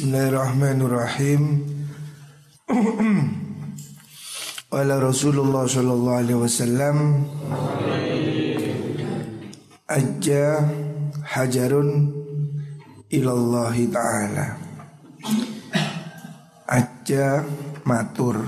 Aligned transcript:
Bismillahirrahmanirrahim. 0.00 1.60
Wala 4.72 4.96
Rasulullah 4.96 5.68
sallallahu 5.68 6.20
alaihi 6.24 6.40
wasallam 6.40 7.28
Ajja 9.84 10.64
hajarun 11.20 12.16
ilallahi 13.12 13.92
ta'ala. 13.92 14.56
Ajja 16.64 17.44
matur 17.84 18.40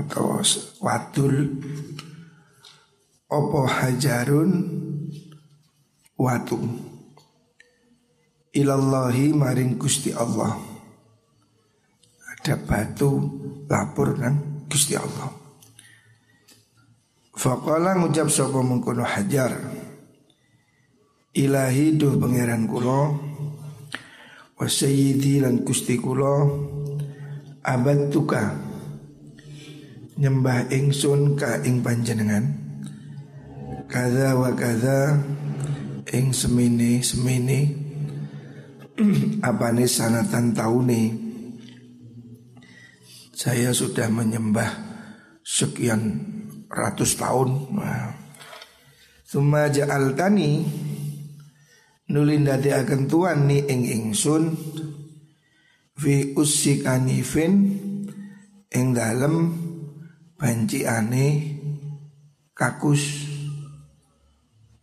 atau 0.00 0.40
wadul 0.80 1.60
Opo 3.28 3.68
hajarun? 3.68 4.50
Watu 6.16 6.56
Ilallahi 8.56 9.36
maring 9.36 9.76
gusti 9.76 10.16
Allah 10.16 10.65
ada 12.46 12.62
batu 12.62 13.10
lapor 13.66 14.14
kan 14.14 14.62
Gusti 14.70 14.94
Allah. 14.94 15.34
Faqala 17.34 17.98
ngucap 17.98 18.30
sapa 18.30 18.62
mengkono 18.62 19.02
hajar. 19.02 19.50
Ilahi 21.34 21.98
duh 21.98 22.14
pangeran 22.14 22.70
kula 22.70 23.02
wa 24.56 24.66
sayyidi 24.70 25.42
lan 25.42 25.66
Gusti 25.66 25.98
kula 25.98 26.46
abad 27.66 28.14
tuka 28.14 28.54
nyembah 30.22 30.70
ingsun 30.70 31.34
ka 31.34 31.66
ing 31.66 31.82
panjenengan 31.82 32.46
kada 33.90 34.38
wa 34.38 34.54
kada 34.54 35.18
ing 36.14 36.30
semini 36.30 37.02
semini 37.02 37.74
apane 39.50 39.84
sanatan 39.84 40.56
taune 40.56 41.25
saya 43.36 43.68
sudah 43.76 44.08
menyembah 44.08 44.72
sekian 45.44 46.24
ratus 46.72 47.20
tahun. 47.20 47.76
Suma 49.28 49.68
ja'al 49.68 50.16
tani 50.16 50.64
nulin 52.08 52.48
dadi 52.48 52.72
akan 52.72 53.04
tuan 53.04 53.44
ni 53.44 53.60
ing 53.60 53.84
ingsun 53.84 54.56
fi 56.00 56.32
usik 56.32 56.88
anifin 56.88 57.76
ing 58.72 58.86
dalem 58.96 59.52
banci 60.40 60.88
ane 60.88 61.60
kakus 62.56 63.28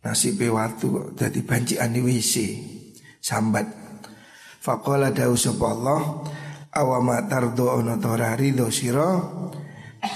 nasi 0.06 0.38
pewatu 0.38 1.10
dadi 1.18 1.42
banci 1.42 1.74
ane 1.82 1.98
wisi 2.06 2.62
sambat. 3.18 3.82
Faqala 4.62 5.10
dawu 5.10 5.36
Allah 5.60 6.00
awama 6.74 7.30
tardo 7.30 7.78
ono 7.78 7.94
tora 8.02 8.34
ridho 8.34 8.66
siro 8.68 9.10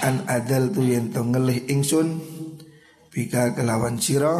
an 0.03 0.27
adal 0.27 0.69
tu 0.75 0.83
yen 0.83 1.09
to 1.15 1.23
ngelih 1.23 1.65
ingsun 1.71 2.19
bika 3.09 3.55
kelawan 3.55 3.97
siro 3.97 4.35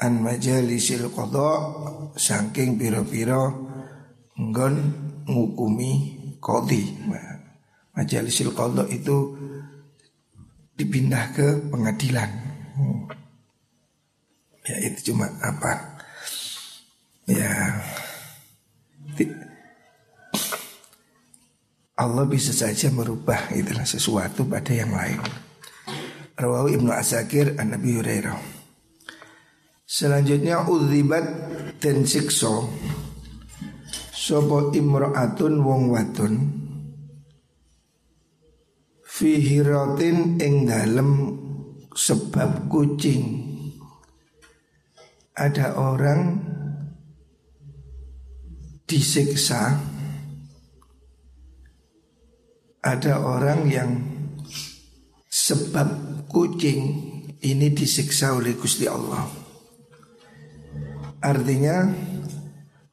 an 0.00 0.12
majalisil 0.24 1.12
qada 1.12 1.50
saking 2.16 2.80
piro-piro 2.80 3.68
nggon 4.40 4.74
ngukumi 5.28 5.92
qadi 6.40 6.82
majalisil 7.92 8.56
qada 8.56 8.88
itu 8.88 9.36
dipindah 10.80 11.36
ke 11.36 11.46
pengadilan. 11.68 12.30
Ya 14.64 14.76
itu 14.88 15.12
cuma 15.12 15.28
apa? 15.44 16.00
Ya 17.28 17.76
Allah 22.00 22.24
bisa 22.24 22.56
saja 22.56 22.88
merubah 22.88 23.52
itulah 23.52 23.84
sesuatu 23.84 24.48
pada 24.48 24.72
yang 24.72 24.96
lain. 24.96 25.20
Rawahu 26.32 26.72
Ibnu 26.72 26.88
Asakir 26.88 27.60
an 27.60 27.76
Nabi 27.76 28.00
Hurairah. 28.00 28.40
Selanjutnya 29.84 30.64
udzibat 30.70 31.26
dan 31.82 32.06
sikso 32.06 32.70
Sopo 34.14 34.70
imro'atun 34.70 35.58
wong 35.66 35.90
wadon 35.90 36.34
Fihiratin 39.02 40.38
ing 40.38 40.70
dalem 40.70 41.10
sebab 41.90 42.70
kucing 42.70 43.50
Ada 45.34 45.74
orang 45.74 46.38
disiksa 48.86 49.89
ada 52.80 53.20
orang 53.20 53.60
yang 53.68 53.90
sebab 55.28 55.88
kucing 56.28 56.80
ini 57.40 57.68
disiksa 57.72 58.32
oleh 58.32 58.56
Gusti 58.56 58.88
Allah. 58.88 59.28
Artinya 61.20 61.84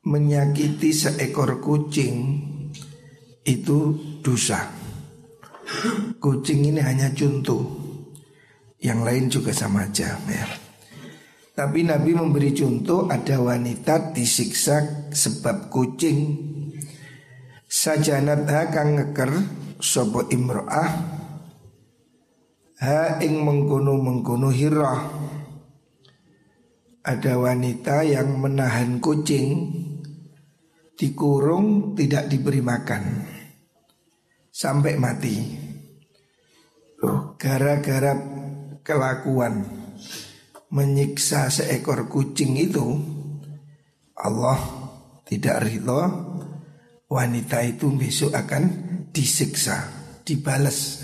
menyakiti 0.04 0.92
seekor 0.92 1.64
kucing 1.64 2.16
itu 3.48 3.80
dosa. 4.20 4.68
Kucing 6.20 6.72
ini 6.72 6.80
hanya 6.80 7.12
contoh, 7.12 7.64
yang 8.84 9.04
lain 9.04 9.28
juga 9.28 9.52
sama 9.52 9.88
aja 9.88 10.16
ya. 10.28 10.48
Tapi 11.58 11.84
Nabi 11.84 12.14
memberi 12.14 12.54
contoh 12.54 13.10
ada 13.10 13.42
wanita 13.42 14.14
disiksa 14.14 15.10
sebab 15.10 15.74
kucing 15.74 16.20
Sajanat 17.68 18.48
kang 18.72 18.96
ngeker 18.96 19.32
sopo 19.80 20.26
imro'ah. 20.30 20.90
Ha 22.78 23.18
ing 23.26 23.42
mengkono 23.42 23.98
mengkono 23.98 24.54
hirah 24.54 25.02
ada 27.02 27.34
wanita 27.40 28.06
yang 28.06 28.38
menahan 28.38 29.00
kucing 29.02 29.74
dikurung 30.94 31.96
tidak 31.96 32.30
diberi 32.30 32.62
makan. 32.62 33.04
Sampai 34.52 34.98
mati. 34.98 35.36
Gara-gara 37.38 38.14
kelakuan 38.82 39.62
menyiksa 40.74 41.48
seekor 41.48 42.10
kucing 42.12 42.58
itu 42.60 42.98
Allah 44.18 44.58
tidak 45.24 45.64
ridho 45.64 46.02
wanita 47.08 47.64
itu 47.64 47.88
besok 47.94 48.36
akan 48.36 48.64
disiksa, 49.18 49.90
dibalas. 50.22 51.02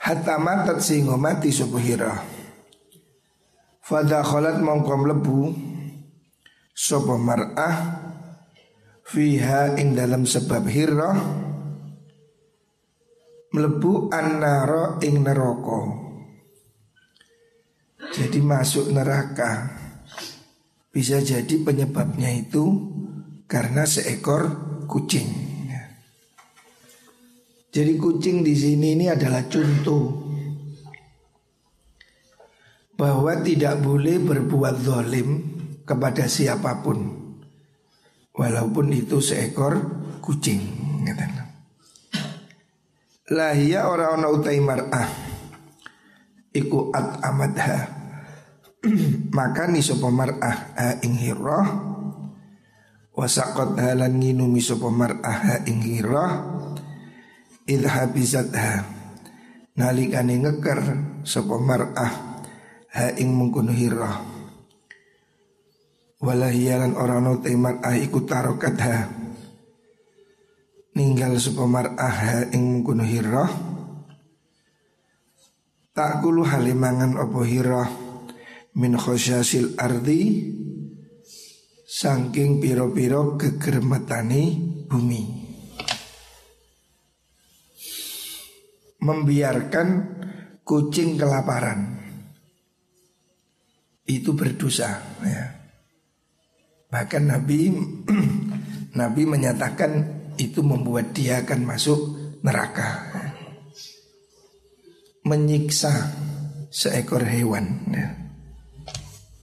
Hatta 0.00 0.40
matat 0.40 0.80
sehingga 0.80 1.20
mati 1.20 1.52
subuhira. 1.52 2.40
Fada 3.90 4.22
kholat 4.24 4.62
mongkom 4.62 5.02
lebu 5.10 5.50
Sopo 6.70 7.18
mar'ah 7.18 7.98
Fiha 9.02 9.74
ing 9.74 9.98
dalam 9.98 10.22
sebab 10.22 10.62
hirah 10.70 11.18
Melebu 13.50 14.14
annaro 14.14 15.02
ing 15.02 15.26
neroko 15.26 15.80
Jadi 18.14 18.38
masuk 18.38 18.94
neraka 18.94 19.74
Bisa 20.94 21.18
jadi 21.18 21.58
penyebabnya 21.58 22.30
itu 22.30 22.94
Karena 23.50 23.82
seekor 23.90 24.70
kucing 24.86 25.39
jadi 27.70 27.94
kucing 27.98 28.42
di 28.42 28.54
sini 28.54 28.98
ini 28.98 29.06
adalah 29.06 29.46
contoh 29.46 30.26
bahwa 32.98 33.32
tidak 33.40 33.80
boleh 33.80 34.20
berbuat 34.20 34.76
zalim 34.82 35.28
kepada 35.86 36.26
siapa 36.26 36.82
pun 36.82 36.98
walaupun 38.34 38.90
itu 38.92 39.22
seekor 39.22 39.78
kucing 40.20 40.80
lahia 43.30 43.86
orang 43.86 44.18
orang 44.18 44.34
utai 44.34 44.58
mar'ah. 44.58 45.08
Iku 46.50 46.90
at 46.90 47.22
amadha. 47.22 47.86
Maka 49.38 49.70
ni 49.70 49.78
sopo 49.86 50.10
mar'ah 50.10 50.74
ha 50.74 50.98
ing 51.06 51.14
wasakot 53.14 53.78
halan 53.78 54.18
nginumi 54.18 54.58
sopo 54.58 54.90
mar'ah 54.90 55.38
ha 55.46 55.54
ing 55.68 55.78
idhabizatha 57.70 58.82
nalikane 59.78 60.34
ngeker 60.42 60.80
sapa 61.22 61.56
mar'ah 61.62 62.12
ha 62.90 63.04
ing 63.14 63.30
mengkono 63.30 63.70
hirah 63.70 64.18
walahiyalan 66.18 66.98
ora 66.98 67.22
ono 67.22 67.38
te 67.38 67.54
mar'ah 67.54 67.94
iku 67.94 68.26
tarokat 68.26 68.76
ha. 68.82 68.98
Ninggal 70.98 71.38
sapa 71.38 71.64
mar'ah 71.70 72.14
ha 72.18 72.36
ing 72.50 72.82
mengkono 72.82 73.06
hirah 73.06 73.50
tak 75.94 76.18
kulu 76.18 76.42
halimangan 76.42 77.14
opo 77.14 77.46
hirah 77.46 77.86
min 78.74 78.98
khosyasil 78.98 79.78
ardi 79.78 80.20
Sangking 81.90 82.62
piro-piro 82.62 83.34
kegermetani 83.34 84.54
bumi. 84.86 85.39
Membiarkan 89.00 89.88
kucing 90.60 91.16
kelaparan 91.16 92.00
itu 94.04 94.36
berdosa 94.36 95.00
ya. 95.24 95.44
Bahkan 96.90 97.22
Nabi 97.30 97.70
Nabi 99.00 99.22
menyatakan 99.24 99.92
itu 100.36 100.60
membuat 100.60 101.16
dia 101.16 101.40
akan 101.40 101.60
masuk 101.64 102.00
neraka. 102.44 103.08
Menyiksa 105.24 106.12
seekor 106.68 107.24
hewan 107.24 107.88
ya. 107.92 108.08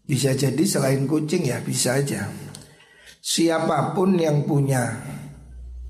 Bisa 0.08 0.38
jadi 0.38 0.64
selain 0.64 1.04
kucing 1.04 1.44
ya 1.44 1.60
bisa 1.60 2.00
aja 2.00 2.32
Siapa 3.28 3.92
pun 3.92 4.16
yang 4.16 4.48
punya 4.48 5.04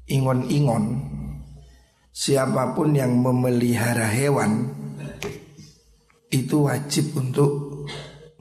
ingon-ingon 0.10 1.06
Siapa 2.18 2.74
pun 2.74 2.98
yang 2.98 3.14
memelihara 3.22 4.10
hewan 4.10 4.74
Itu 6.34 6.66
wajib 6.66 7.14
untuk 7.14 7.86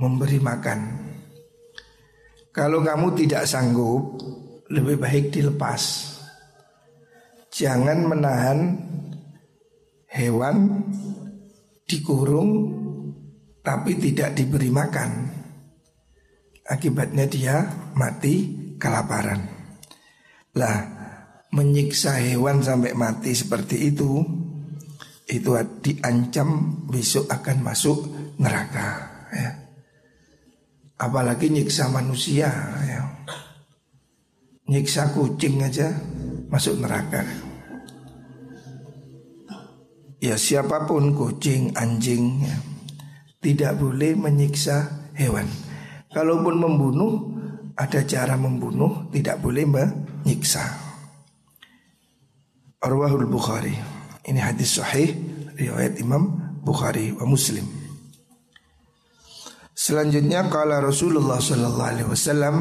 memberi 0.00 0.40
makan 0.40 0.80
Kalau 2.56 2.80
kamu 2.80 3.12
tidak 3.20 3.44
sanggup 3.44 4.16
Lebih 4.72 4.96
baik 4.96 5.24
dilepas 5.28 5.82
Jangan 7.52 7.98
menahan 8.08 8.58
hewan 10.08 10.88
dikurung 11.84 12.50
tapi 13.66 13.98
tidak 13.98 14.38
diberi 14.38 14.70
makan. 14.70 15.10
Akibatnya 16.66 17.26
dia 17.26 17.56
mati 17.94 18.54
kelaparan. 18.78 19.42
Lah, 20.54 20.78
menyiksa 21.56 22.20
hewan 22.20 22.60
sampai 22.60 22.92
mati 22.92 23.32
seperti 23.32 23.88
itu 23.88 24.20
itu 25.26 25.50
diancam 25.80 26.84
besok 26.84 27.32
akan 27.32 27.64
masuk 27.64 27.98
neraka 28.36 28.88
ya. 29.32 29.50
Apalagi 31.00 31.48
nyiksa 31.48 31.88
manusia 31.88 32.52
ya. 32.84 33.02
Nyiksa 34.68 35.16
kucing 35.16 35.64
aja 35.64 35.96
masuk 36.52 36.76
neraka. 36.76 37.24
Ya 40.20 40.36
siapa 40.36 40.84
pun 40.84 41.16
kucing, 41.16 41.72
anjing 41.76 42.44
ya 42.44 42.56
tidak 43.46 43.78
boleh 43.78 44.18
menyiksa 44.18 45.06
hewan. 45.14 45.46
Kalaupun 46.10 46.58
membunuh, 46.58 47.14
ada 47.78 48.02
cara 48.02 48.34
membunuh, 48.34 49.06
tidak 49.14 49.38
boleh 49.38 49.62
menyiksa. 49.62 50.85
Arwahul 52.86 53.26
Bukhari. 53.26 53.74
Ini 54.22 54.38
hadis 54.38 54.78
sahih 54.78 55.10
riwayat 55.58 55.98
Imam 55.98 56.54
Bukhari 56.62 57.10
wa 57.18 57.26
Muslim. 57.26 57.66
Selanjutnya 59.74 60.46
kala 60.46 60.78
Rasulullah 60.78 61.42
sallallahu 61.42 61.90
alaihi 61.90 62.08
wasallam 62.08 62.56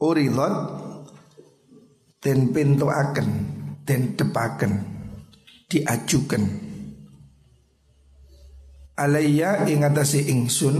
uridat 0.00 0.54
dan 2.24 2.38
pintu 2.48 2.88
akan 2.88 3.28
dan 3.84 4.16
depakan 4.16 4.72
diajukan 5.68 6.44
Alaiya 9.00 9.64
ingatasi 9.64 10.28
ingsun 10.28 10.76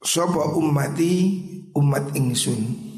Sopo 0.00 0.56
ummati 0.56 1.12
umat 1.76 2.16
ingsun. 2.16 2.88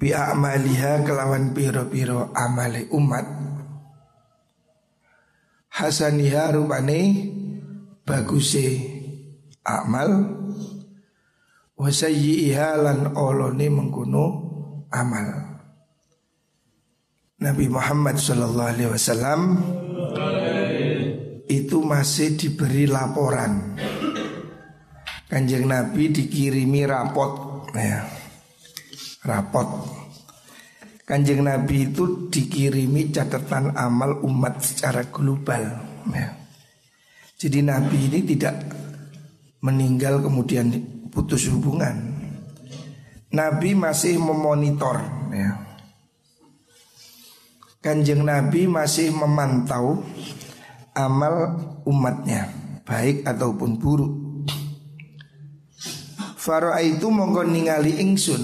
Bi 0.00 0.08
amaliha 0.16 1.04
kelawan 1.04 1.52
piro-piro 1.52 2.32
amale 2.32 2.88
umat. 2.96 3.28
Hasaniha 5.68 6.56
rupane 6.56 7.00
baguse 8.08 8.66
amal. 9.68 10.40
Wasayyiha 11.78 12.80
lan 12.80 13.14
olone 13.14 13.66
mengkuno 13.70 14.24
amal. 14.90 15.28
Nabi 17.38 17.70
Muhammad 17.70 18.18
Shallallahu 18.18 18.70
Alaihi 18.74 18.90
Wasallam 18.90 19.40
itu 21.46 21.78
masih 21.84 22.34
diberi 22.34 22.90
laporan. 22.90 23.78
Kanjeng 25.28 25.68
Nabi 25.68 26.08
dikirimi 26.08 26.88
rapot, 26.88 27.64
ya, 27.76 28.00
rapot. 29.28 29.68
Kanjeng 31.04 31.44
Nabi 31.44 31.92
itu 31.92 32.32
dikirimi 32.32 33.12
catatan 33.12 33.76
amal 33.76 34.24
umat 34.24 34.60
secara 34.64 35.04
global. 35.08 35.84
Ya. 36.12 36.32
Jadi 37.36 37.60
Nabi 37.60 38.08
ini 38.08 38.20
tidak 38.24 38.72
meninggal 39.60 40.24
kemudian 40.24 40.72
putus 41.12 41.48
hubungan. 41.52 42.16
Nabi 43.28 43.76
masih 43.76 44.16
memonitor. 44.16 45.04
Ya 45.32 45.68
Kanjeng 47.78 48.26
Nabi 48.26 48.66
masih 48.66 49.14
memantau 49.14 50.02
amal 50.98 51.62
umatnya 51.86 52.50
baik 52.82 53.22
ataupun 53.22 53.78
buruk. 53.78 54.17
Faro'a 56.48 56.80
itu 56.80 57.12
mongko 57.12 57.44
ningali 57.44 58.00
ingsun 58.00 58.40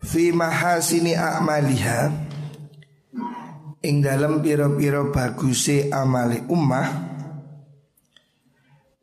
fi 0.00 0.32
mahasini 0.32 1.12
a'maliha 1.12 2.00
ing 3.84 4.00
dalam 4.00 4.40
piro-piro 4.40 5.12
baguse 5.12 5.92
amali 5.92 6.48
ummah 6.48 6.88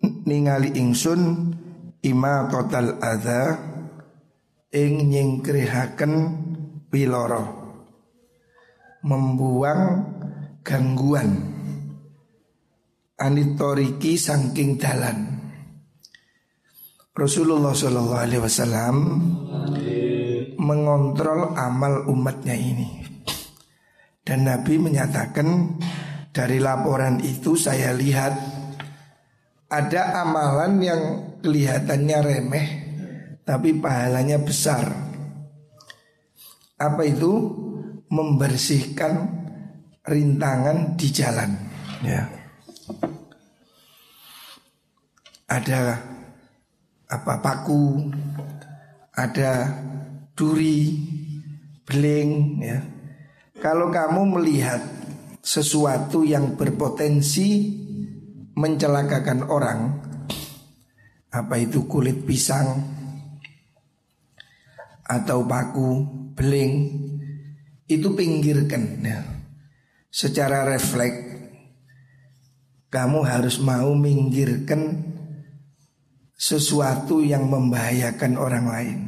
ningali 0.02 0.74
ingsun 0.82 1.54
ima 2.02 2.50
total 2.50 2.98
adha 2.98 3.54
ing 4.74 5.14
nyingkrihaken 5.14 6.14
piloro 6.90 7.46
membuang 9.06 10.10
gangguan 10.66 11.38
anitoriki 13.22 14.18
sangking 14.18 14.82
dalan 14.82 15.39
Rasulullah 17.16 17.74
Shallallahu 17.74 18.22
Alaihi 18.22 18.42
Wasallam 18.44 18.96
mengontrol 20.60 21.56
amal 21.58 22.06
umatnya 22.06 22.54
ini. 22.54 23.02
Dan 24.22 24.46
Nabi 24.46 24.78
menyatakan 24.78 25.80
dari 26.30 26.62
laporan 26.62 27.18
itu 27.26 27.58
saya 27.58 27.96
lihat 27.98 28.38
ada 29.70 30.22
amalan 30.22 30.74
yang 30.82 31.02
kelihatannya 31.42 32.20
remeh 32.22 32.68
tapi 33.42 33.74
pahalanya 33.82 34.38
besar. 34.38 34.86
Apa 36.78 37.02
itu? 37.10 37.66
Membersihkan 38.10 39.14
rintangan 40.06 40.98
di 40.98 41.08
jalan. 41.14 41.54
Ya. 42.02 42.26
Ada 45.46 46.02
apa 47.10 47.42
paku, 47.42 48.14
ada 49.18 49.74
duri, 50.38 50.94
beling 51.82 52.62
ya. 52.62 52.80
Kalau 53.58 53.90
kamu 53.90 54.40
melihat 54.40 54.80
sesuatu 55.42 56.22
yang 56.22 56.54
berpotensi 56.54 57.76
mencelakakan 58.54 59.50
orang, 59.50 60.00
apa 61.34 61.56
itu 61.58 61.90
kulit 61.90 62.24
pisang 62.24 62.78
atau 65.10 65.42
paku, 65.50 66.06
beling, 66.38 66.74
itu 67.90 68.08
pinggirkan 68.14 69.02
ya. 69.02 69.20
Secara 70.14 70.64
refleks 70.70 71.30
kamu 72.90 73.22
harus 73.26 73.62
mau 73.62 73.94
minggirkan 73.94 75.18
sesuatu 76.40 77.20
yang 77.20 77.52
membahayakan 77.52 78.40
orang 78.40 78.66
lain. 78.72 79.00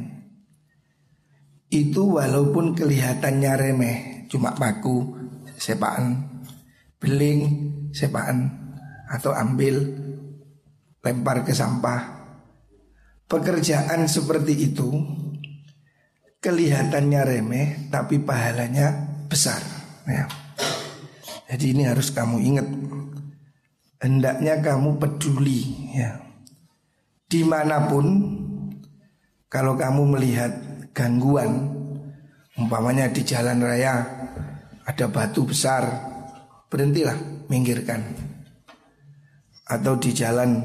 Itu 1.72 2.20
walaupun 2.20 2.76
kelihatannya 2.76 3.52
remeh, 3.56 3.98
cuma 4.28 4.52
paku, 4.52 5.16
sepaan, 5.56 6.20
beling, 7.00 7.40
sepaan 7.96 8.52
atau 9.08 9.32
ambil 9.32 9.80
lempar 11.00 11.48
ke 11.48 11.56
sampah. 11.56 12.20
Pekerjaan 13.24 14.04
seperti 14.04 14.68
itu 14.68 14.92
kelihatannya 16.44 17.22
remeh 17.24 17.68
tapi 17.88 18.20
pahalanya 18.20 18.92
besar 19.24 19.64
ya. 20.04 20.28
Jadi 21.48 21.64
ini 21.72 21.88
harus 21.88 22.12
kamu 22.12 22.36
ingat 22.44 22.68
hendaknya 24.04 24.60
kamu 24.60 25.00
peduli 25.00 25.92
ya. 25.96 26.31
Di 27.32 27.40
mana 27.48 27.88
pun 27.88 28.28
kalau 29.48 29.72
kamu 29.72 30.20
melihat 30.20 30.52
gangguan 30.92 31.80
Umpamanya 32.60 33.08
di 33.08 33.24
jalan 33.24 33.64
raya 33.64 34.04
ada 34.84 35.08
batu 35.08 35.48
besar 35.48 36.12
Berhentilah, 36.68 37.16
minggirkan 37.48 38.04
Atau 39.64 39.96
di 39.96 40.12
jalan 40.12 40.60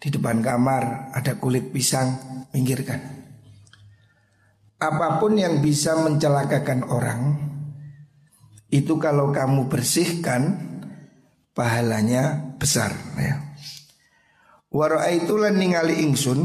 di 0.00 0.08
depan 0.08 0.40
kamar 0.40 1.12
ada 1.12 1.36
kulit 1.36 1.76
pisang 1.76 2.16
Minggirkan 2.56 3.04
Apa 4.80 5.20
pun 5.20 5.36
yang 5.36 5.60
bisa 5.60 5.92
mencelakakan 6.00 6.88
orang 6.88 7.20
Itu 8.72 8.96
kalau 8.96 9.28
kamu 9.28 9.68
bersihkan 9.68 10.56
Pahalanya 11.52 12.56
besar 12.56 12.96
ya. 13.20 13.47
Itu 14.68 15.34
lan 15.40 15.56
ningali 15.56 16.04
ingsun 16.04 16.40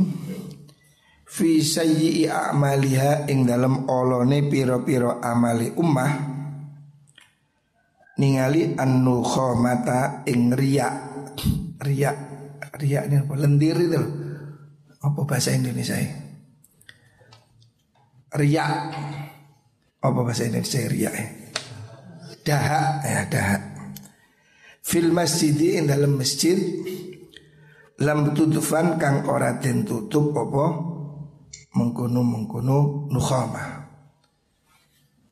fi 1.27 1.59
sayyi 1.59 2.29
a'maliha 2.31 3.27
ing 3.27 3.43
dalam 3.43 3.89
olone 3.91 4.47
piro-piro 4.47 5.19
amali 5.19 5.75
ummah 5.75 6.13
ningali 8.17 8.77
anu 8.77 9.19
khomata 9.25 10.23
ing 10.29 10.53
riya. 10.53 10.89
Riya 11.83 12.11
riya 12.79 13.03
ini 13.11 13.19
apa? 13.19 13.33
Lendir 13.35 13.75
itu 13.75 13.99
apa 15.03 15.19
bahasa 15.27 15.51
Indonesia 15.51 15.99
ya? 15.99 16.15
riya. 18.39 18.65
Apa 19.99 20.19
bahasa 20.23 20.47
Indonesia 20.47 20.79
riya 20.87 21.11
ya? 21.11 21.27
dahak 22.43 23.03
ya 23.03 23.21
dahak. 23.27 23.63
Fil 24.83 25.11
masjid 25.15 25.55
ing 25.55 25.87
dalam 25.87 26.19
masjid 26.19 26.59
lam 28.03 28.35
tutufan 28.35 28.99
kang 28.99 29.23
ora 29.31 29.55
den 29.57 29.87
tutup 29.87 30.35
apa 30.35 30.65
mengkono 31.73 32.21
mengkono 32.21 33.07
nukhama. 33.09 33.87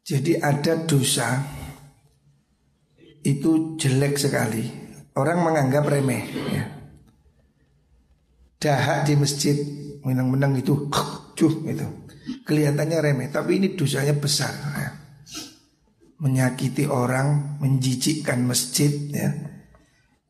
Jadi 0.01 0.39
ada 0.39 0.81
dosa 0.87 1.43
itu 3.21 3.77
jelek 3.77 4.17
sekali. 4.17 4.65
Orang 5.13 5.43
menganggap 5.43 5.85
remeh 5.85 6.23
ya. 6.49 6.65
Dahak 8.57 9.05
di 9.05 9.13
masjid 9.19 9.57
menang-menang 10.01 10.57
itu 10.57 10.87
cuh 11.37 11.53
itu. 11.67 11.87
Kelihatannya 12.47 12.97
remeh 13.03 13.27
tapi 13.29 13.59
ini 13.59 13.75
dosanya 13.75 14.15
besar 14.15 14.53
ya. 14.55 14.89
Menyakiti 16.21 16.85
orang, 16.85 17.57
menjijikkan 17.57 18.45
masjid 18.45 18.93
ya 19.09 19.51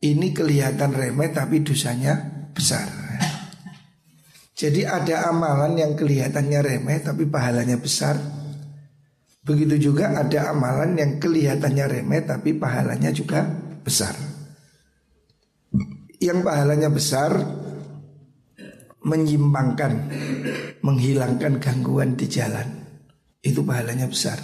ini 0.02 0.34
kelihatan 0.34 0.90
remeh 0.92 1.30
tapi 1.30 1.62
dosanya 1.62 2.31
besar. 2.54 2.86
Jadi 4.52 4.86
ada 4.86 5.32
amalan 5.32 5.74
yang 5.74 5.92
kelihatannya 5.98 6.60
remeh 6.62 7.02
tapi 7.02 7.26
pahalanya 7.26 7.80
besar. 7.80 8.14
Begitu 9.42 9.90
juga 9.90 10.14
ada 10.14 10.54
amalan 10.54 10.94
yang 10.94 11.18
kelihatannya 11.18 11.86
remeh 11.98 12.22
tapi 12.22 12.54
pahalanya 12.54 13.10
juga 13.10 13.42
besar. 13.82 14.14
Yang 16.22 16.38
pahalanya 16.46 16.94
besar 16.94 17.34
menyimpangkan, 19.02 19.92
menghilangkan 20.86 21.58
gangguan 21.58 22.14
di 22.14 22.30
jalan. 22.30 22.86
Itu 23.42 23.66
pahalanya 23.66 24.06
besar. 24.06 24.38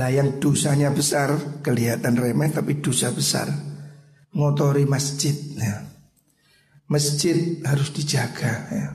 Lah 0.00 0.08
yang 0.08 0.40
dosanya 0.40 0.88
besar 0.88 1.60
kelihatan 1.60 2.16
remeh 2.16 2.48
tapi 2.48 2.80
dosa 2.80 3.12
besar 3.12 3.68
ngotori 4.32 4.84
masjid 4.84 5.32
ya. 5.56 5.87
Masjid 6.88 7.60
harus 7.68 7.92
dijaga 7.92 8.52
ya. 8.72 8.88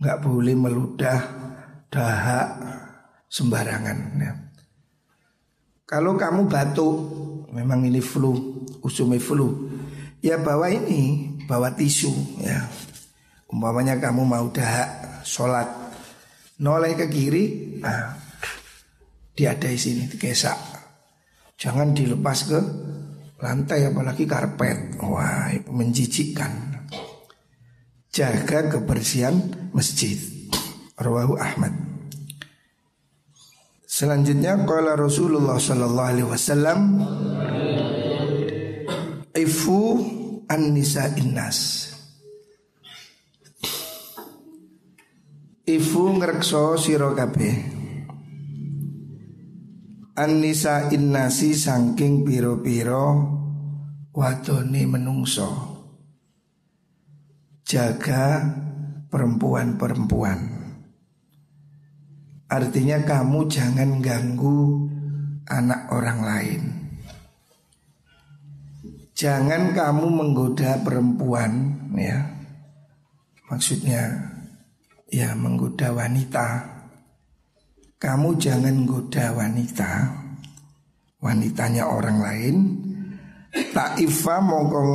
Nggak 0.00 0.18
boleh 0.24 0.56
meludah 0.56 1.20
dahak 1.92 2.48
sembarangan 3.28 3.98
ya. 4.16 4.32
Kalau 5.88 6.20
kamu 6.20 6.52
batuk 6.52 6.96
Memang 7.48 7.80
ini 7.88 8.04
flu 8.04 8.60
Usumi 8.84 9.16
flu 9.16 9.72
Ya 10.20 10.36
bawa 10.36 10.68
ini 10.68 11.32
Bawa 11.48 11.72
tisu 11.72 12.12
ya 12.44 12.60
Umpamanya 13.48 13.96
kamu 13.96 14.28
mau 14.28 14.52
dahak 14.52 15.24
Sholat 15.24 15.64
Noleh 16.60 16.92
ke 16.92 17.08
kiri 17.08 17.44
nah, 17.80 18.20
Diadai 19.32 19.80
sini 19.80 20.12
Dikesak 20.12 20.60
Jangan 21.58 21.96
dilepas 21.96 22.38
ke 22.46 22.60
lantai 23.42 23.90
apalagi 23.90 24.30
karpet. 24.30 24.98
Wah, 25.02 25.50
menjijikkan. 25.70 26.78
Jaga 28.08 28.72
kebersihan 28.72 29.36
masjid. 29.76 30.16
Rawahu 30.98 31.38
Ahmad. 31.38 31.70
Selanjutnya 33.84 34.54
qala 34.62 34.94
Rasulullah 34.94 35.58
sallallahu 35.58 36.10
alaihi 36.10 36.28
wasallam 36.30 36.80
Ifu 39.34 39.80
an-nisa 40.50 41.14
innas. 41.18 41.90
Ifu 45.68 46.16
ngrekso 46.16 46.80
sira 46.80 47.12
kabeh 47.12 47.76
An-nisa 50.16 50.88
innasi 50.88 51.52
saking 51.52 52.24
piro-piro 52.24 53.04
wadoni 54.16 54.82
menungso 54.88 55.67
Jaga 57.68 58.48
perempuan-perempuan. 59.12 60.40
Artinya 62.48 62.96
kamu 63.04 63.44
jangan 63.44 64.00
ganggu 64.00 64.88
anak 65.44 65.92
orang 65.92 66.20
lain. 66.24 66.62
Jangan 69.12 69.76
kamu 69.76 70.06
menggoda 70.08 70.80
perempuan 70.80 71.76
ya. 71.92 72.24
Maksudnya 73.52 74.16
ya 75.12 75.36
menggoda 75.36 75.92
wanita. 75.92 76.64
Kamu 78.00 78.40
jangan 78.40 78.88
goda 78.88 79.36
wanita 79.36 79.92
Wanitanya 81.20 81.84
orang 81.84 82.18
lain. 82.22 82.56
Ta'ifa 83.52 84.38
mongkong 84.38 84.92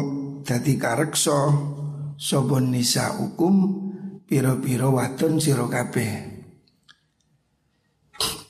dadi 0.48 0.74
karekso 0.80 1.39
Sobon 2.17 2.74
nisa 2.74 3.17
hukum 3.20 3.82
Piro-piro 4.24 4.96
wadon 4.98 5.38
siro 5.38 5.70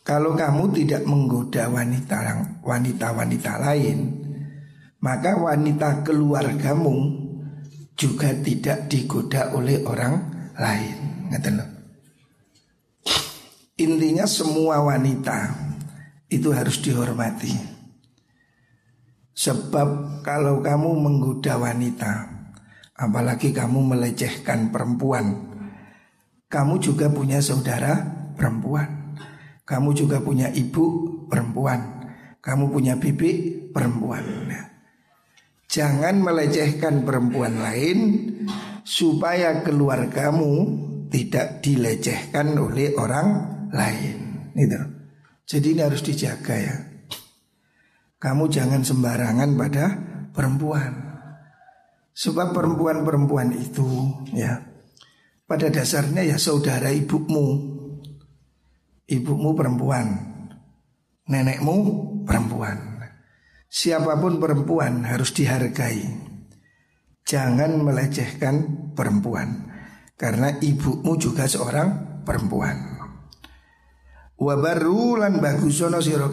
Kalau 0.04 0.32
kamu 0.36 0.64
tidak 0.76 1.04
menggoda 1.08 1.68
wanita 1.72 2.18
wanita-wanita 2.62 3.52
lain 3.60 4.00
Maka 5.04 5.36
wanita 5.36 6.00
keluargamu 6.08 7.24
juga 7.94 8.34
tidak 8.40 8.90
digoda 8.90 9.54
oleh 9.54 9.84
orang 9.86 10.16
lain. 10.58 11.30
Ngerti 11.30 11.52
Intinya 13.84 14.26
semua 14.30 14.86
wanita 14.86 15.50
itu 16.30 16.54
harus 16.54 16.78
dihormati. 16.80 17.52
Sebab 19.34 20.22
kalau 20.22 20.62
kamu 20.62 20.94
menggoda 20.94 21.58
wanita, 21.58 22.33
apalagi 23.04 23.52
kamu 23.52 23.84
melecehkan 23.92 24.72
perempuan, 24.72 25.52
kamu 26.48 26.80
juga 26.80 27.12
punya 27.12 27.44
saudara 27.44 28.00
perempuan. 28.40 29.18
Kamu 29.64 29.96
juga 29.96 30.20
punya 30.20 30.52
ibu 30.54 30.86
perempuan. 31.26 32.06
Kamu 32.44 32.70
punya 32.70 33.00
bibi 33.00 33.64
perempuan. 33.72 34.22
Jangan 35.66 36.22
melecehkan 36.22 37.02
perempuan 37.02 37.58
lain 37.58 37.98
supaya 38.86 39.66
keluargamu 39.66 40.52
tidak 41.10 41.66
dilecehkan 41.66 42.54
oleh 42.54 42.94
orang 43.00 43.28
lain. 43.74 44.52
Itu. 44.54 44.82
Jadi 45.50 45.68
ini 45.74 45.82
harus 45.82 46.06
dijaga 46.06 46.54
ya. 46.54 46.78
Kamu 48.22 48.46
jangan 48.52 48.86
sembarangan 48.86 49.50
pada 49.58 49.86
perempuan. 50.30 51.13
Sebab 52.14 52.54
perempuan-perempuan 52.54 53.58
itu 53.58 53.90
ya 54.38 54.62
pada 55.50 55.70
dasarnya 55.74 56.22
ya 56.22 56.38
saudara 56.38 56.94
ibumu. 56.94 57.74
Ibumu 59.10 59.58
perempuan. 59.58 60.08
Nenekmu 61.26 61.76
perempuan. 62.26 62.78
Siapa 63.66 64.14
pun 64.22 64.38
perempuan 64.38 65.02
harus 65.10 65.34
dihargai. 65.34 66.06
Jangan 67.26 67.82
melecehkan 67.82 68.56
perempuan 68.94 69.74
karena 70.14 70.54
ibumu 70.62 71.18
juga 71.18 71.50
seorang 71.50 72.22
perempuan. 72.22 72.78
Wa 74.38 74.56
baru 74.60 75.18
lan 75.18 75.42
bagusono 75.42 75.98
sira. 75.98 76.30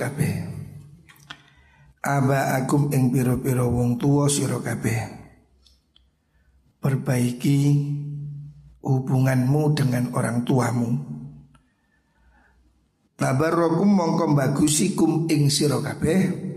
Aba 2.01 2.57
akum 2.57 2.93
ing 2.93 3.13
pira-pira 3.13 3.65
wong 3.65 3.97
tuwa 3.97 4.29
sira. 4.29 4.61
Perbaiki 6.81 7.61
hubunganmu 8.81 9.63
dengan 9.77 10.05
orang 10.17 10.43
tuamu. 10.43 10.91
Tabarrokum 13.21 13.89
mongko 13.89 14.33
bagusikum 14.33 15.29
ing 15.29 15.53
sira 15.53 15.77
kabeh 15.85 16.49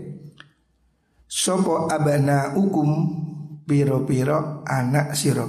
sapa 1.28 1.92
abana 1.92 2.56
ukum 2.56 2.88
piro-piro 3.68 4.64
anak 4.64 5.12
sira. 5.12 5.44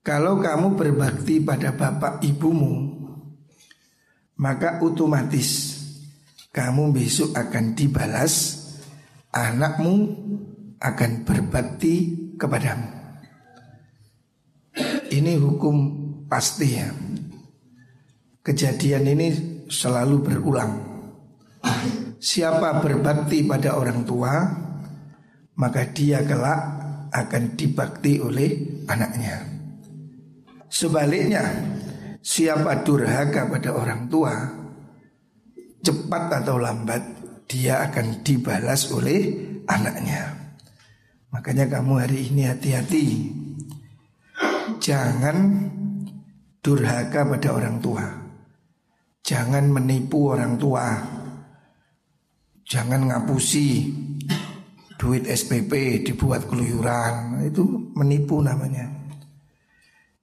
Kalau 0.00 0.38
kamu 0.38 0.78
berbakti 0.78 1.42
pada 1.42 1.74
bapak 1.74 2.22
ibumu 2.22 3.02
maka 4.40 4.80
otomatis 4.80 5.76
kamu 6.54 6.96
besok 6.96 7.36
akan 7.36 7.76
dibalas 7.76 8.34
anakmu 9.30 9.94
akan 10.80 11.10
berbakti 11.28 11.94
kepadamu. 12.40 12.88
Ini 15.10 15.32
hukum 15.36 15.76
pasti 16.24 16.68
ya. 16.80 16.88
Kejadian 18.40 19.04
ini 19.12 19.28
selalu 19.68 20.16
berulang. 20.24 20.72
Siapa 22.20 22.80
berbakti 22.80 23.44
pada 23.44 23.76
orang 23.76 24.08
tua, 24.08 24.32
maka 25.60 25.82
dia 25.92 26.24
kelak 26.24 26.60
akan 27.12 27.44
dibakti 27.56 28.20
oleh 28.20 28.84
anaknya. 28.88 29.44
Sebaliknya, 30.70 31.44
siapa 32.24 32.86
durhaka 32.86 33.50
pada 33.50 33.74
orang 33.74 34.06
tua, 34.08 34.32
cepat 35.82 36.44
atau 36.44 36.56
lambat 36.56 37.02
dia 37.50 37.82
akan 37.90 38.22
dibalas 38.22 38.88
oleh 38.94 39.20
anaknya. 39.66 40.39
Makanya 41.30 41.70
kamu 41.70 41.92
hari 42.02 42.26
ini 42.26 42.42
hati-hati. 42.46 43.06
Jangan 44.82 45.36
durhaka 46.58 47.22
pada 47.22 47.48
orang 47.54 47.78
tua. 47.78 48.02
Jangan 49.22 49.70
menipu 49.70 50.34
orang 50.34 50.58
tua. 50.58 50.86
Jangan 52.66 53.10
ngapusi 53.10 53.94
duit 54.98 55.30
SPP 55.30 56.02
dibuat 56.02 56.50
keluyuran. 56.50 57.46
Itu 57.46 57.94
menipu 57.94 58.42
namanya. 58.42 58.90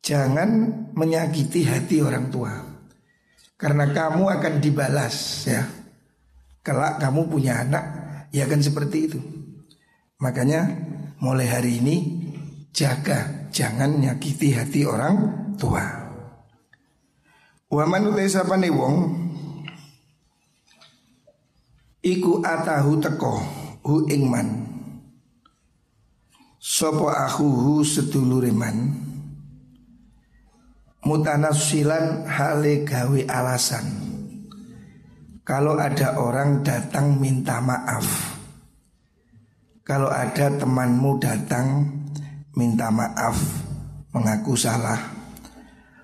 Jangan 0.03 0.49
menyakiti 0.91 1.63
hati 1.63 2.03
orang 2.03 2.27
tua. 2.27 2.51
Karena 3.55 3.87
kamu 3.95 4.23
akan 4.27 4.53
dibalas 4.59 5.47
ya. 5.47 5.63
Kelak 6.67 6.99
kamu 6.99 7.31
punya 7.31 7.63
anak 7.63 7.85
Ya 8.35 8.43
kan 8.43 8.59
seperti 8.59 9.07
itu 9.07 9.36
Makanya 10.17 10.65
mulai 11.21 11.45
hari 11.45 11.77
ini 11.77 11.95
jaga 12.73 13.47
jangan 13.53 14.01
nyakiti 14.01 14.49
hati 14.49 14.81
orang 14.81 15.15
tua. 15.61 15.85
Waman 17.69 18.09
utai 18.09 18.25
sapane 18.25 18.73
wong 18.73 18.95
iku 22.01 22.41
atahu 22.41 22.97
teko 22.97 23.35
hu 23.85 24.09
ingman 24.09 24.65
sopo 26.57 27.13
ahuhu 27.13 27.85
sedulure 27.85 28.49
man 28.49 28.97
mutanasilan 31.05 32.25
hale 32.25 32.81
gawe 32.81 33.21
alasan. 33.29 33.85
Kalau 35.45 35.77
ada 35.77 36.17
orang 36.17 36.65
datang 36.65 37.21
minta 37.21 37.61
maaf 37.61 38.26
kalau 39.87 40.11
ada 40.11 40.51
temanmu 40.51 41.15
datang 41.15 41.87
minta 42.59 42.91
maaf, 42.91 43.39
mengaku 44.11 44.59
salah, 44.59 44.99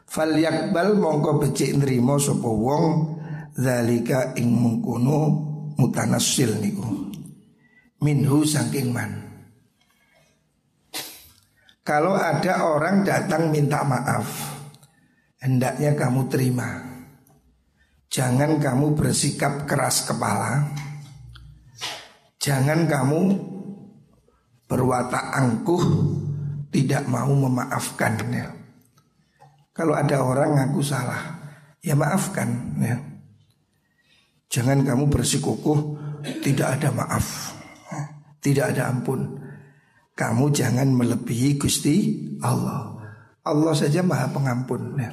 fal 0.08 0.32
yakbal 0.40 0.96
mongko 0.96 1.44
becik 1.44 1.75
nrimo 1.75 2.16
sapa 2.16 2.48
wong 2.48 3.20
zalika 3.60 4.31
ing 4.40 4.55
mengkono 4.55 5.20
mutanassil 5.75 6.64
niku. 6.64 7.12
Minhu 8.00 8.48
saking 8.48 8.96
man. 8.96 9.20
Kalau 11.84 12.16
ada 12.16 12.64
orang 12.64 13.03
datang 13.03 13.51
minta 13.51 13.84
maaf, 13.84 14.27
hendaknya 15.44 15.92
kamu 15.92 16.31
terima. 16.31 16.88
Jangan 18.07 18.64
kamu 18.64 18.96
bersikap 18.96 19.68
keras 19.68 20.07
kepala. 20.07 20.72
Jangan 22.40 22.88
kamu 22.88 23.52
berwatak 24.74 25.22
angkuh 25.38 25.86
tidak 26.74 27.05
mau 27.05 27.29
memaafkan 27.29 28.18
ya. 28.33 28.50
Kalau 29.70 29.94
ada 29.94 30.25
orang 30.25 30.57
ngaku 30.57 30.81
salah, 30.81 31.22
ya 31.86 31.94
maafkan 31.94 32.50
ya. 32.81 32.98
Jangan 34.50 34.81
kamu 34.81 35.14
bersikukuh 35.14 35.79
tidak 36.42 36.81
ada 36.81 36.90
maaf, 36.90 37.53
tidak 38.42 38.74
ada 38.74 38.90
ampun. 38.90 39.38
Kamu 40.14 40.50
jangan 40.50 40.90
melebihi 40.94 41.57
Gusti 41.62 41.96
Allah. 42.42 42.94
Allah 43.42 43.74
saja 43.74 44.05
Maha 44.05 44.29
Pengampun. 44.29 44.94
Ya. 45.01 45.09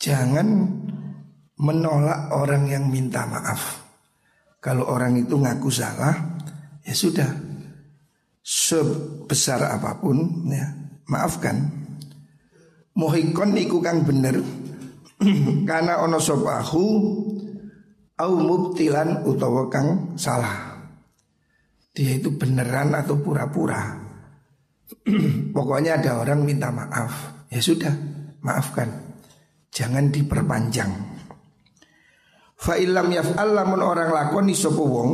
Jangan 0.00 0.48
menolak 1.60 2.32
orang 2.32 2.72
yang 2.72 2.88
minta 2.88 3.28
maaf. 3.28 3.84
Kalau 4.64 4.88
orang 4.88 5.20
itu 5.20 5.36
ngaku 5.36 5.68
salah, 5.68 6.40
ya 6.80 6.96
sudah 6.96 7.51
sebesar 8.42 9.62
apa 9.78 10.02
pun 10.02 10.50
ya 10.50 10.66
maafkan. 11.06 11.70
Mohikon 12.92 13.56
iku 13.56 13.78
kang 13.80 14.04
bener. 14.04 14.42
Karena 15.70 16.02
ono 16.02 16.18
sopahu 16.18 16.84
au 18.18 18.32
mubtilan 18.36 19.24
utawa 19.24 19.70
kang 19.70 20.18
salah. 20.18 20.82
Dia 21.94 22.18
itu 22.18 22.34
beneran 22.34 22.92
atau 22.92 23.16
pura-pura. 23.22 23.96
Pokoknya 25.56 26.02
ada 26.02 26.20
orang 26.20 26.44
minta 26.44 26.68
maaf. 26.68 27.46
Ya 27.48 27.62
sudah 27.62 27.94
maafkan. 28.44 28.90
Jangan 29.72 30.12
diperpanjang. 30.12 30.92
Fa 32.62 32.76
illam 32.76 33.08
yaf'al 33.08 33.56
lamun 33.56 33.80
orang 33.80 34.12
lakoni 34.12 34.54
sapa 34.54 34.78
wong 34.78 35.10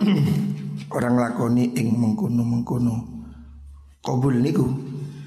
orang 0.94 1.18
lakoni 1.18 1.74
ing 1.74 1.98
mengkuno-mengkuno 1.98 2.96
Kobul 4.04 4.38
niku 4.44 4.68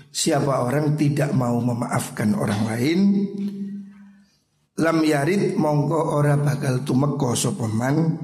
Siapa 0.07 0.63
orang 0.63 0.95
tidak 0.95 1.35
mau 1.35 1.59
memaafkan 1.59 2.33
orang 2.33 2.61
lain 2.71 2.99
Lam 4.77 4.97
yarid 5.03 5.57
mongko 5.59 6.15
ora 6.15 6.39
bakal 6.39 6.85
tumeko 6.87 7.35
sopeman 7.35 8.15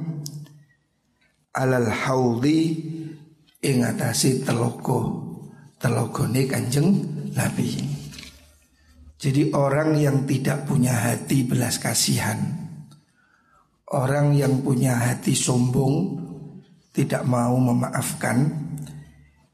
Alal 1.53 1.91
haudi 1.91 2.61
ing 3.61 3.77
atasi 3.83 4.41
telogo 4.41 5.21
Telogone 5.77 6.47
kanjeng 6.47 6.95
Nabi. 7.35 7.75
Jadi 9.19 9.51
orang 9.51 9.99
yang 9.99 10.23
tidak 10.23 10.63
punya 10.63 10.95
hati 10.95 11.43
belas 11.43 11.75
kasihan 11.75 12.39
Orang 13.91 14.31
yang 14.31 14.63
punya 14.63 14.95
hati 14.95 15.35
sombong 15.35 16.22
tidak 16.93 17.25
mau 17.25 17.57
memaafkan 17.57 18.53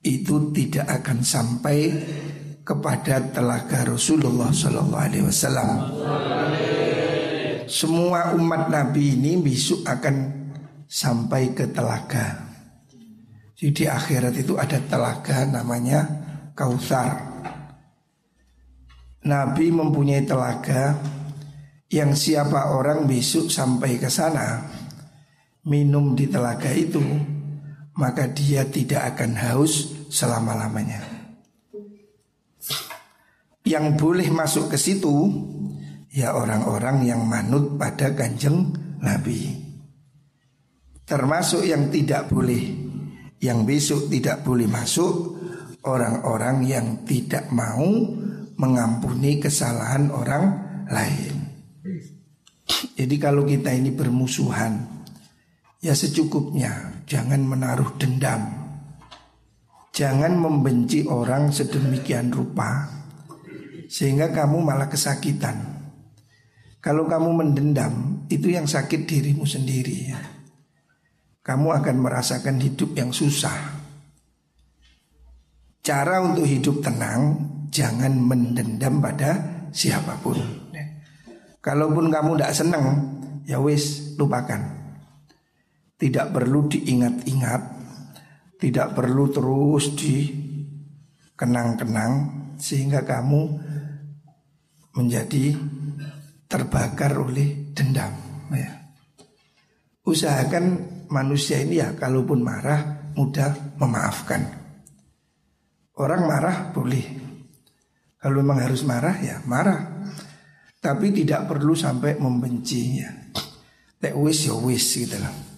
itu 0.03 0.51
tidak 0.51 0.85
akan 1.01 1.23
sampai 1.23 1.79
kepada 2.67 3.23
telaga 3.31 3.87
Rasulullah 3.95 4.51
Sallallahu 4.51 5.01
Alaihi 5.01 5.25
Wasallam. 5.25 5.71
Semua 7.65 8.35
umat 8.35 8.67
Nabi 8.69 9.17
ini 9.17 9.39
besok 9.39 9.87
akan 9.87 10.15
sampai 10.85 11.55
ke 11.55 11.71
telaga. 11.71 12.49
Jadi 13.55 13.71
di 13.73 13.85
akhirat 13.87 14.33
itu 14.39 14.55
ada 14.55 14.79
telaga 14.85 15.43
namanya 15.47 16.05
Kautsar. 16.55 17.29
Nabi 19.19 19.67
mempunyai 19.67 20.23
telaga 20.23 20.95
yang 21.91 22.15
siapa 22.15 22.71
orang 22.71 23.03
besok 23.03 23.51
sampai 23.51 23.99
ke 23.99 24.07
sana 24.07 24.78
minum 25.67 26.15
di 26.15 26.29
telaga 26.29 26.71
itu 26.71 27.03
maka 27.99 28.31
dia 28.31 28.63
tidak 28.63 29.15
akan 29.15 29.35
haus 29.35 29.91
selama-lamanya. 30.07 31.03
Yang 33.67 33.85
boleh 33.99 34.27
masuk 34.31 34.71
ke 34.71 34.77
situ 34.79 35.11
ya 36.15 36.33
orang-orang 36.33 37.05
yang 37.05 37.21
manut 37.27 37.75
pada 37.75 38.15
kanjeng 38.15 38.71
Nabi. 39.03 39.67
Termasuk 41.03 41.67
yang 41.67 41.91
tidak 41.91 42.31
boleh, 42.31 42.63
yang 43.43 43.67
besok 43.67 44.07
tidak 44.07 44.47
boleh 44.47 44.65
masuk 44.65 45.37
orang-orang 45.83 46.63
yang 46.65 46.87
tidak 47.03 47.51
mau 47.51 47.87
mengampuni 48.59 49.39
kesalahan 49.43 50.11
orang 50.11 50.45
lain. 50.87 51.33
Jadi 52.99 53.15
kalau 53.17 53.47
kita 53.47 53.73
ini 53.73 53.89
bermusuhan, 53.89 54.98
Ya 55.79 55.95
secukupnya, 55.95 57.03
jangan 57.07 57.39
menaruh 57.43 57.95
dendam. 57.95 58.59
Jangan 59.99 60.39
membenci 60.39 61.03
orang 61.11 61.51
sedemikian 61.51 62.31
rupa 62.31 62.87
Sehingga 63.91 64.31
kamu 64.31 64.63
malah 64.63 64.87
kesakitan 64.87 65.59
Kalau 66.79 67.03
kamu 67.03 67.35
mendendam 67.35 68.23
Itu 68.31 68.47
yang 68.47 68.63
sakit 68.63 69.03
dirimu 69.03 69.43
sendiri 69.43 69.97
ya. 70.15 70.21
Kamu 71.43 71.83
akan 71.83 71.95
merasakan 71.99 72.63
hidup 72.63 72.95
yang 72.95 73.11
susah 73.11 73.75
Cara 75.83 76.23
untuk 76.23 76.47
hidup 76.47 76.79
tenang 76.79 77.35
Jangan 77.67 78.15
mendendam 78.23 79.03
pada 79.03 79.67
siapa 79.75 80.15
pun 80.23 80.39
ya. 80.71 80.85
Kalaupun 81.59 82.07
kamu 82.07 82.39
tidak 82.39 82.55
senang 82.55 82.85
Ya 83.43 83.59
wis 83.59 84.15
lupakan 84.15 84.78
Tidak 85.99 86.31
perlu 86.31 86.71
diingat-ingat 86.71 87.79
tidak 88.59 88.91
perlu 88.91 89.31
terus 89.31 89.95
dikenang-kenang 89.95 92.13
sehingga 92.59 93.07
kamu 93.07 93.41
menjadi 94.99 95.55
terbakar 96.43 97.15
oleh 97.15 97.71
dendam. 97.71 98.11
Ya. 98.51 98.91
Usahakan 100.03 100.91
manusia 101.07 101.63
ini 101.63 101.79
ya 101.79 101.95
kalaupun 101.95 102.43
marah 102.43 103.07
mudah 103.15 103.79
memaafkan. 103.79 104.43
Orang 105.95 106.27
marah 106.27 106.75
boleh. 106.75 107.31
Kalau 108.19 108.43
memang 108.43 108.59
harus 108.59 108.83
marah 108.83 109.15
ya 109.23 109.39
marah. 109.47 110.03
Tapi 110.79 111.11
tidak 111.15 111.47
perlu 111.47 111.75
sampai 111.75 112.15
membencinya. 112.19 113.31
Tek 113.99 114.15
wis 114.19 114.47
ya 114.47 114.55
wis 114.59 114.95
gitu 114.95 115.15
loh. 115.15 115.48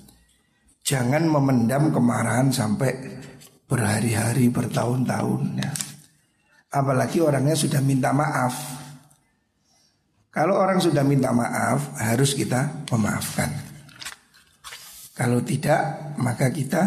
Jangan 0.92 1.24
memendam 1.24 1.88
kemarahan 1.96 2.52
sampai 2.52 2.92
berhari-hari 3.64 4.52
bertahun-tahun 4.52 5.64
ya. 5.64 5.72
Apalagi 6.76 7.24
orangnya 7.24 7.56
sudah 7.56 7.80
minta 7.80 8.12
maaf. 8.12 8.52
Kalau 10.36 10.60
orang 10.60 10.84
sudah 10.84 11.00
minta 11.08 11.32
maaf 11.32 11.96
harus 11.96 12.36
kita 12.36 12.84
memaafkan. 12.92 13.56
Kalau 15.16 15.40
tidak 15.48 16.12
maka 16.20 16.52
kita 16.52 16.84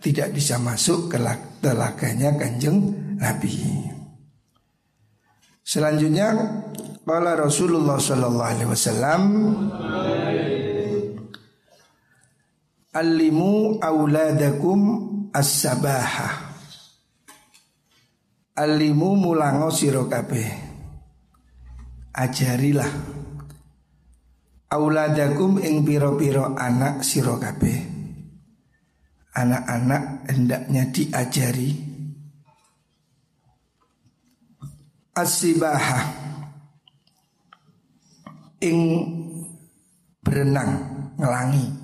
tidak 0.00 0.32
bisa 0.32 0.56
masuk 0.56 1.12
ke 1.12 1.20
telaganya 1.60 2.32
kanjeng 2.40 2.88
Nabi. 3.20 3.84
Selanjutnya, 5.60 6.32
Kala 7.04 7.36
Rasulullah 7.36 8.00
Sallallahu 8.00 8.48
Alaihi 8.48 8.70
Wasallam 8.72 9.22
Alimu 12.92 13.80
auladakum 13.80 14.80
as-sabaha. 15.32 16.52
Alimu 18.52 19.16
mulango 19.16 19.72
sira 19.72 20.04
Ajarilah. 22.12 22.92
Auladakum 24.68 25.56
ing 25.64 25.88
piro-piro 25.88 26.52
anak 26.52 27.00
sira 27.00 27.40
Anak-anak 29.40 30.28
hendaknya 30.28 30.92
diajari. 30.92 31.72
As-sibaha. 35.16 36.00
Ing 38.60 38.78
berenang, 40.20 40.72
ngelangi 41.16 41.81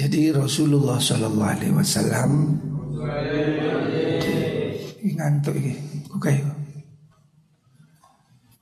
jadi 0.00 0.32
Rasulullah 0.32 0.96
Shallallahu 0.96 1.44
Alaihi 1.44 1.76
Wasallam 1.76 2.56
ngantuk 5.20 5.52
ini, 5.60 5.76
oke. 6.08 6.32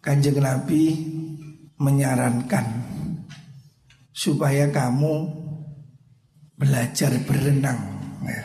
Kanjeng 0.03 0.43
Nabi 0.43 0.99
menyarankan 1.79 2.67
supaya 4.11 4.67
kamu 4.67 5.15
belajar 6.59 7.15
berenang. 7.23 8.03
Ya. 8.27 8.43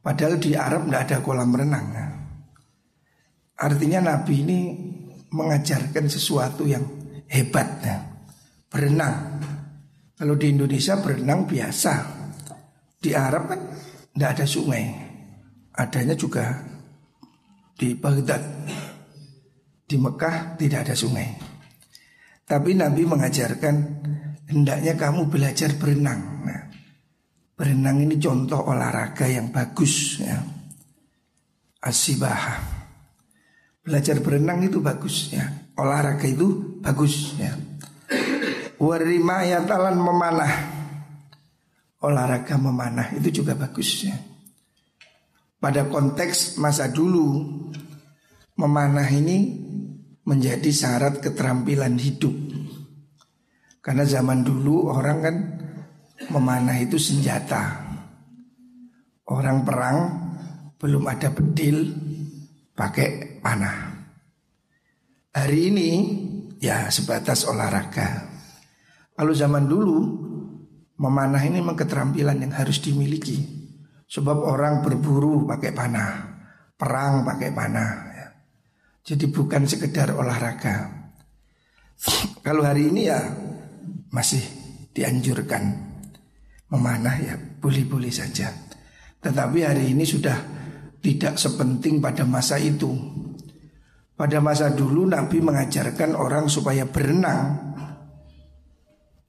Padahal 0.00 0.40
di 0.40 0.56
Arab 0.56 0.88
tidak 0.88 1.02
ada 1.04 1.16
kolam 1.20 1.52
renang. 1.52 1.86
Ya. 1.92 2.06
Artinya 3.60 4.16
Nabi 4.16 4.34
ini 4.40 4.60
mengajarkan 5.28 6.08
sesuatu 6.08 6.64
yang 6.64 6.88
hebat. 7.28 7.68
Ya. 7.84 8.00
Berenang 8.72 9.44
kalau 10.14 10.38
di 10.38 10.54
Indonesia 10.54 10.94
berenang 10.98 11.46
biasa. 11.46 12.22
Di 13.04 13.12
Arab 13.12 13.50
kan 13.50 13.60
tidak 14.14 14.30
ada 14.38 14.46
sungai. 14.46 14.84
Adanya 15.74 16.14
juga 16.14 16.54
di 17.74 17.98
Baghdad. 17.98 18.42
Di 19.84 19.96
Mekah 20.00 20.56
tidak 20.56 20.88
ada 20.88 20.94
sungai. 20.96 21.28
Tapi 22.46 22.72
Nabi 22.72 23.02
mengajarkan 23.04 23.76
hendaknya 24.48 24.96
kamu 24.96 25.28
belajar 25.28 25.76
berenang. 25.76 26.46
Nah, 26.46 26.62
berenang 27.58 28.00
ini 28.00 28.16
contoh 28.16 28.64
olahraga 28.64 29.28
yang 29.28 29.52
bagus 29.52 30.22
ya. 30.22 30.40
Asibah. 31.84 32.72
Belajar 33.84 34.24
berenang 34.24 34.64
itu 34.64 34.80
bagus 34.80 35.34
ya. 35.34 35.44
Olahraga 35.76 36.24
itu 36.24 36.80
bagus 36.80 37.36
ya 37.36 37.52
talan 39.64 39.96
memanah. 39.96 40.52
Olahraga 42.04 42.60
memanah 42.60 43.16
itu 43.16 43.40
juga 43.40 43.56
bagus 43.56 44.04
ya. 44.04 44.16
Pada 45.56 45.88
konteks 45.88 46.60
masa 46.60 46.92
dulu 46.92 47.40
Memanah 48.54 49.10
ini 49.10 49.50
menjadi 50.22 50.70
syarat 50.70 51.18
keterampilan 51.18 51.98
hidup. 51.98 52.30
Karena 53.82 54.06
zaman 54.06 54.46
dulu 54.46 54.94
orang 54.94 55.18
kan 55.18 55.36
memanah 56.30 56.78
itu 56.78 56.94
senjata. 56.94 57.82
Orang 59.26 59.66
perang 59.66 59.98
belum 60.78 61.02
ada 61.10 61.34
bedil 61.34 61.98
pakai 62.78 63.42
panah. 63.42 64.06
Hari 65.34 65.60
ini 65.74 65.88
ya 66.62 66.86
sebatas 66.94 67.42
olahraga 67.50 68.33
kalau 69.14 69.30
zaman 69.30 69.70
dulu 69.70 69.98
memanah 70.98 71.42
ini 71.42 71.62
memang 71.62 71.78
keterampilan 71.78 72.38
yang 72.42 72.52
harus 72.54 72.82
dimiliki. 72.82 73.62
Sebab 74.04 74.36
orang 74.46 74.82
berburu 74.84 75.46
pakai 75.48 75.70
panah, 75.74 76.12
perang 76.74 77.22
pakai 77.26 77.50
panah. 77.50 77.92
Ya. 78.14 78.26
Jadi 79.06 79.26
bukan 79.30 79.66
sekedar 79.66 80.14
olahraga. 80.14 81.06
Kalau 82.42 82.66
hari 82.66 82.90
ini 82.90 83.08
ya 83.08 83.22
masih 84.10 84.42
dianjurkan 84.92 85.62
memanah 86.74 87.16
ya 87.22 87.34
boleh-boleh 87.38 88.10
saja. 88.10 88.50
Tetapi 89.22 89.58
hari 89.64 89.94
ini 89.94 90.04
sudah 90.04 90.36
tidak 91.00 91.38
sepenting 91.38 92.02
pada 92.02 92.26
masa 92.26 92.60
itu. 92.60 92.92
Pada 94.14 94.38
masa 94.38 94.70
dulu 94.70 95.10
Nabi 95.10 95.42
mengajarkan 95.42 96.14
orang 96.14 96.46
supaya 96.46 96.86
berenang 96.86 97.73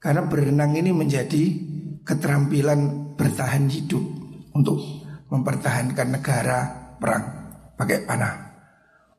karena 0.06 0.22
berenang 0.30 0.78
ini 0.78 0.94
menjadi 0.94 1.42
keterampilan 2.06 3.10
bertahan 3.18 3.66
hidup 3.66 4.06
untuk 4.54 4.78
mempertahankan 5.26 6.14
negara 6.14 6.58
perang 7.02 7.26
pakai 7.74 8.06
panah. 8.06 8.34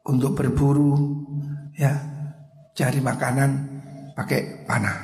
Untuk 0.07 0.39
berburu 0.39 0.95
ya 1.75 1.91
cari 2.71 3.03
makanan 3.03 3.49
pakai 4.15 4.63
panah. 4.63 4.95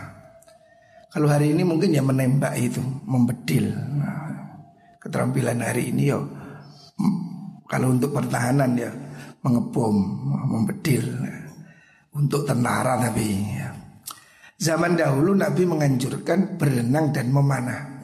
Kalau 1.12 1.28
hari 1.28 1.52
ini 1.52 1.68
mungkin 1.68 1.92
ya 1.92 2.00
menembak 2.00 2.56
itu, 2.56 2.80
membedil. 3.04 3.76
Nah, 3.76 4.40
keterampilan 5.04 5.60
hari 5.60 5.92
ini 5.92 6.16
yo 6.16 6.24
kalau 7.68 7.92
untuk 7.92 8.16
pertahanan 8.16 8.72
ya 8.80 8.88
mengebom, 9.44 10.00
membedil. 10.48 11.12
Untuk 12.16 12.48
tentara 12.48 12.96
tapi 13.04 13.52
ya. 13.52 13.73
Zaman 14.64 14.96
dahulu 14.96 15.36
Nabi 15.36 15.68
menganjurkan 15.68 16.56
berenang 16.56 17.12
dan 17.12 17.36
memanah. 17.36 18.00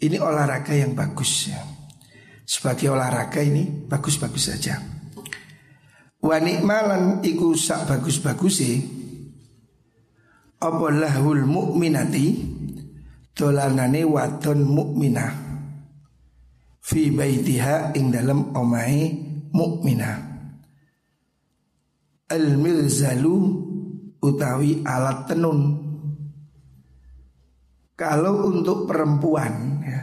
Ini 0.00 0.16
olahraga 0.16 0.72
yang 0.72 0.96
bagus 0.96 1.52
ya. 1.52 1.60
Sebagai 2.48 2.88
olahraga 2.88 3.44
ini 3.44 3.68
bagus-bagus 3.84 4.44
saja. 4.48 4.80
Wanikmalan 6.24 7.20
iku 7.20 7.52
sak 7.52 7.84
bagus-bagus 7.84 8.54
sih. 8.64 8.80
Apa 10.56 10.88
lahul 10.88 11.44
mu'minati 11.44 12.26
dolanane 13.36 14.08
wadon 14.08 14.64
mukminah 14.64 15.32
fi 16.80 17.12
baitiha 17.12 17.92
ing 17.92 18.14
dalam 18.14 18.56
omai 18.56 19.10
mukminah 19.52 20.16
al 22.30 22.46
milzalu 22.56 23.63
utawi 24.24 24.80
alat 24.80 25.28
tenun. 25.28 25.60
Kalau 27.94 28.50
untuk 28.50 28.88
perempuan 28.88 29.84
ya, 29.84 30.00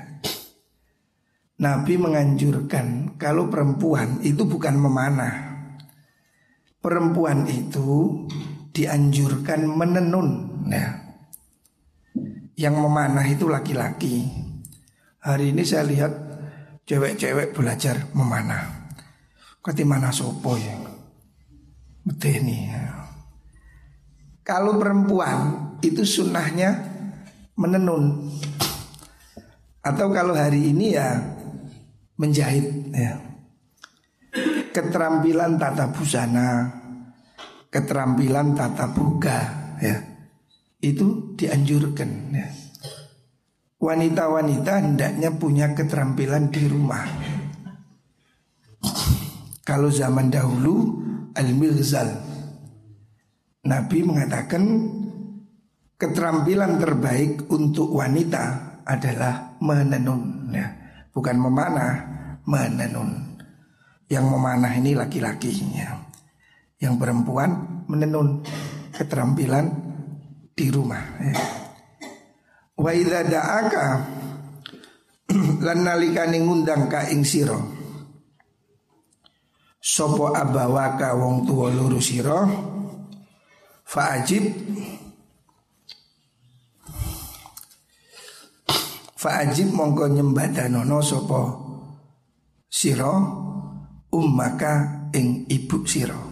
Nabi 1.61 1.93
menganjurkan 1.99 3.17
kalau 3.17 3.49
perempuan 3.49 4.21
itu 4.21 4.45
bukan 4.45 4.77
memanah. 4.77 5.35
Perempuan 6.81 7.45
itu 7.45 8.25
dianjurkan 8.73 9.69
menenun. 9.69 10.29
Nah, 10.65 10.89
yang 12.57 12.79
memanah 12.79 13.27
itu 13.27 13.45
laki-laki. 13.45 14.25
Hari 15.21 15.53
ini 15.53 15.61
saya 15.61 15.85
lihat 15.85 16.13
cewek-cewek 16.89 17.53
belajar 17.53 18.09
memanah. 18.17 18.89
Kati 19.61 19.85
mana 19.85 20.09
sopo 20.09 20.57
ya? 20.57 20.73
Ya. 22.01 23.00
Kalau 24.51 24.75
perempuan 24.75 25.71
itu 25.79 26.03
sunnahnya 26.03 26.75
menenun. 27.55 28.27
Atau 29.79 30.11
kalau 30.11 30.35
hari 30.35 30.75
ini 30.75 30.91
ya 30.91 31.23
menjahit 32.19 32.91
ya. 32.91 33.15
Keterampilan 34.75 35.55
tata 35.55 35.95
busana, 35.95 36.67
keterampilan 37.71 38.51
tata 38.51 38.91
buka 38.91 39.39
ya. 39.79 40.03
Itu 40.83 41.31
dianjurkan 41.39 42.11
ya. 42.35 42.51
Wanita-wanita 43.79 44.83
hendaknya 44.83 45.31
punya 45.31 45.71
keterampilan 45.71 46.51
di 46.51 46.67
rumah. 46.67 47.07
Kalau 49.63 49.87
zaman 49.87 50.27
dahulu 50.27 50.99
al-mirzal 51.39 52.30
Nabi 53.61 54.01
mengatakan 54.01 54.63
keterampilan 56.01 56.81
terbaik 56.81 57.45
untuk 57.53 57.93
wanita 57.93 58.43
adalah 58.81 59.53
menenun 59.61 60.49
ya. 60.49 60.67
Bukan 61.13 61.37
memanah, 61.37 61.93
menenun. 62.49 63.37
Yang 64.09 64.25
memanah 64.25 64.73
ini 64.73 64.97
laki-lakinya. 64.97 66.01
Yang 66.81 66.93
perempuan 66.97 67.85
menenun 67.85 68.41
keterampilan 68.97 69.69
di 70.57 70.67
rumah 70.73 71.03
ya. 71.21 71.35
Wa 72.81 72.91
idza 72.97 73.21
da'aka 73.21 73.85
lan 75.69 75.79
nalikane 75.85 76.41
ngundang 76.41 76.89
ka 76.89 77.05
ing 77.13 77.21
sapa 79.81 80.25
abawaka 80.37 81.13
wong 81.17 81.45
tuwa 81.45 81.69
loro 81.73 81.97
sira 81.97 82.45
faajib 83.91 84.43
faajib 89.19 89.67
mongko 89.75 90.07
nyembadanono 90.07 91.03
sapa 91.03 91.41
sira 92.71 93.11
ummaka 94.15 94.71
ing 95.11 95.43
ibu 95.51 95.83
sira 95.83 96.31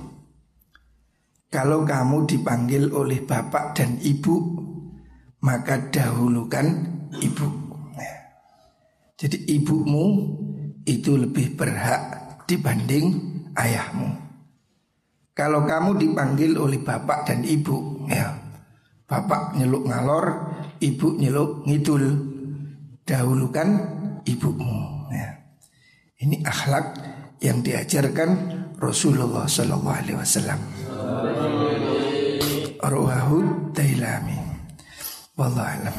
kalau 1.51 1.83
kamu 1.83 2.29
dipanggil 2.29 2.93
oleh 2.95 3.25
bapak 3.27 3.75
dan 3.75 3.99
ibu 4.05 4.59
maka 5.39 5.89
dahulukan 5.89 6.67
ibu. 7.15 7.47
Ya. 7.95 8.15
Jadi 9.17 9.47
ibumu 9.55 10.35
itu 10.83 11.15
lebih 11.15 11.55
berhak 11.55 12.01
dibanding 12.47 13.17
ayahmu. 13.55 14.28
Kalau 15.39 15.63
kamu 15.63 15.95
dipanggil 15.95 16.59
oleh 16.59 16.83
bapak 16.83 17.31
dan 17.31 17.47
ibu, 17.47 18.03
ya, 18.11 18.35
bapak 19.07 19.55
nyeluk 19.55 19.87
ngalor, 19.87 20.51
ibu 20.83 21.15
nyeluk 21.15 21.63
ngidul, 21.63 22.03
dahulukan 23.07 23.71
ibumu. 24.27 25.07
Ya. 25.15 25.39
Ini 26.19 26.43
akhlak 26.43 26.91
yang 27.39 27.63
diajarkan 27.63 28.29
Rasulullah 28.83 29.47
Sallallahu 29.47 29.95
Alaihi 29.95 30.19
Wasallam. 30.19 30.59
Ruhahud. 32.83 33.71
Wallahu 35.39 35.63
alam. 35.63 35.95